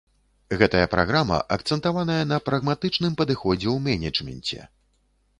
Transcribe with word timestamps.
Гэтая 0.59 0.85
праграма 0.93 1.35
акцэнтаваная 1.57 2.23
на 2.31 2.39
прагматычным 2.47 3.13
падыходзе 3.19 3.67
ў 3.75 3.85
менеджменце. 3.89 4.59